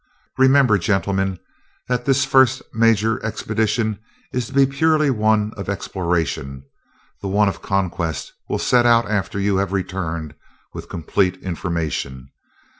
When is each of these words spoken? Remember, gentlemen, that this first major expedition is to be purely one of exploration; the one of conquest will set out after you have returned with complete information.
Remember, 0.39 0.79
gentlemen, 0.79 1.37
that 1.87 2.05
this 2.05 2.25
first 2.25 2.63
major 2.73 3.23
expedition 3.23 3.99
is 4.33 4.47
to 4.47 4.53
be 4.53 4.65
purely 4.65 5.11
one 5.11 5.53
of 5.57 5.69
exploration; 5.69 6.63
the 7.21 7.27
one 7.27 7.47
of 7.47 7.61
conquest 7.61 8.33
will 8.49 8.57
set 8.57 8.87
out 8.87 9.07
after 9.07 9.39
you 9.39 9.57
have 9.57 9.73
returned 9.73 10.33
with 10.73 10.89
complete 10.89 11.37
information. 11.43 12.29